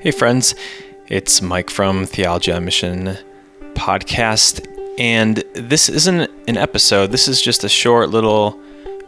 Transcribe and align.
Hey, 0.00 0.10
friends, 0.10 0.54
it's 1.08 1.42
Mike 1.42 1.70
from 1.70 2.06
Theology 2.06 2.52
on 2.52 2.64
Mission 2.64 3.16
podcast, 3.74 4.66
and 4.98 5.42
this 5.54 5.88
isn't 5.88 6.30
an 6.48 6.56
episode, 6.56 7.10
this 7.10 7.26
is 7.28 7.42
just 7.42 7.64
a 7.64 7.68
short 7.68 8.10
little 8.10 8.60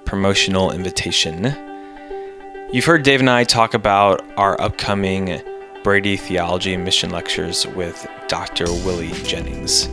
promotional 0.05 0.73
invitation. 0.73 1.55
You've 2.73 2.85
heard 2.85 3.03
Dave 3.03 3.21
and 3.21 3.31
I 3.31 3.45
talk 3.45 3.75
about 3.75 4.25
our 4.37 4.61
upcoming 4.61 5.41
Brady 5.85 6.17
Theology 6.17 6.77
Mission 6.77 7.11
lectures 7.11 7.67
with 7.67 8.07
Dr. 8.27 8.65
Willie 8.65 9.13
Jennings. 9.23 9.89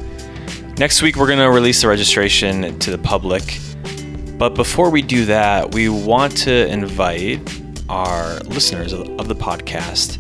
Next 0.78 1.02
week, 1.02 1.16
we're 1.16 1.28
going 1.28 1.40
to 1.40 1.52
release 1.52 1.82
the 1.82 1.88
registration 1.88 2.80
to 2.80 2.92
the 2.92 2.98
public. 2.98 3.60
But 4.38 4.56
before 4.56 4.90
we 4.90 5.02
do 5.02 5.26
that, 5.26 5.74
we 5.74 5.88
want 5.90 6.36
to 6.40 6.68
invite 6.68 7.40
our 7.88 8.40
listeners 8.40 8.92
of 8.92 9.28
the 9.28 9.36
podcast 9.36 10.18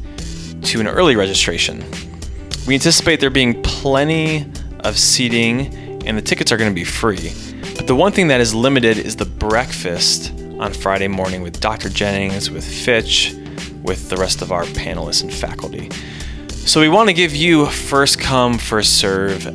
to 0.76 0.82
an 0.82 0.88
early 0.90 1.16
registration. 1.16 1.82
We 2.68 2.74
anticipate 2.74 3.22
there 3.22 3.30
being 3.30 3.62
plenty 3.62 4.46
of 4.82 5.00
seating, 5.00 5.74
and 6.06 6.18
the 6.18 6.22
tickets 6.22 6.52
are 6.52 6.58
going 6.58 6.70
to 6.70 6.76
be 6.76 6.84
free. 6.84 7.32
But 7.78 7.88
the 7.88 7.96
one 7.96 8.12
thing 8.12 8.28
that 8.28 8.42
is 8.42 8.54
limited 8.54 8.98
is 8.98 9.16
the 9.16 9.26
breakfast 9.26 10.34
on 10.60 10.74
Friday 10.74 11.08
morning 11.08 11.42
with 11.42 11.62
Dr. 11.62 11.88
Jennings, 11.88 12.52
with 12.52 12.66
Fitch, 12.66 13.34
with 13.84 14.10
the 14.10 14.18
rest 14.18 14.42
of 14.42 14.52
our 14.52 14.66
panelists 14.66 15.24
and 15.24 15.34
faculty. 15.34 15.90
So 16.50 16.82
we 16.82 16.90
want 16.90 17.08
to 17.08 17.14
give 17.14 17.34
you 17.34 17.68
first 17.68 18.20
come, 18.20 18.58
first 18.58 19.00
serve 19.00 19.48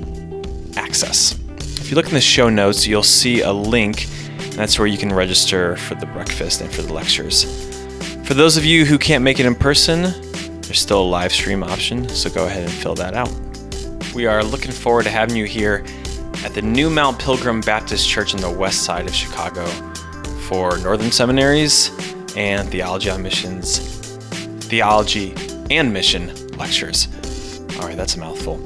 access. 0.78 1.38
If 1.58 1.90
you 1.90 1.96
look 1.96 2.06
in 2.06 2.14
the 2.14 2.20
show 2.22 2.48
notes, 2.48 2.86
you'll 2.86 3.02
see 3.02 3.42
a 3.42 3.52
link, 3.52 4.06
that's 4.52 4.78
where 4.78 4.88
you 4.88 4.96
can 4.96 5.12
register 5.12 5.76
for 5.76 5.96
the 5.96 6.06
breakfast 6.06 6.62
and 6.62 6.72
for 6.72 6.80
the 6.80 6.94
lectures. 6.94 7.44
For 8.26 8.32
those 8.32 8.56
of 8.56 8.64
you 8.64 8.86
who 8.86 8.96
can't 8.96 9.22
make 9.22 9.38
it 9.38 9.44
in 9.44 9.54
person, 9.54 10.14
there's 10.70 10.78
still 10.78 11.02
a 11.02 11.02
live 11.02 11.32
stream 11.32 11.64
option, 11.64 12.08
so 12.08 12.30
go 12.30 12.46
ahead 12.46 12.62
and 12.62 12.70
fill 12.70 12.94
that 12.94 13.12
out. 13.12 13.28
We 14.14 14.26
are 14.26 14.44
looking 14.44 14.70
forward 14.70 15.02
to 15.02 15.10
having 15.10 15.34
you 15.34 15.44
here 15.44 15.84
at 16.44 16.54
the 16.54 16.62
New 16.62 16.88
Mount 16.88 17.18
Pilgrim 17.18 17.60
Baptist 17.60 18.08
Church 18.08 18.36
on 18.36 18.40
the 18.40 18.48
west 18.48 18.84
side 18.84 19.08
of 19.08 19.12
Chicago 19.12 19.66
for 20.46 20.78
Northern 20.78 21.10
Seminaries 21.10 21.90
and 22.36 22.68
Theology 22.68 23.10
on 23.10 23.20
Missions, 23.20 23.80
Theology 24.68 25.34
and 25.72 25.92
Mission 25.92 26.28
lectures. 26.56 27.08
All 27.80 27.88
right, 27.88 27.96
that's 27.96 28.14
a 28.14 28.20
mouthful. 28.20 28.58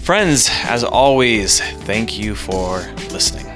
Friends, 0.00 0.50
as 0.64 0.84
always, 0.84 1.62
thank 1.84 2.18
you 2.18 2.34
for 2.34 2.80
listening. 3.10 3.51